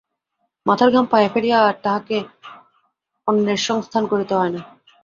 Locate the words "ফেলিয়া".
1.33-1.57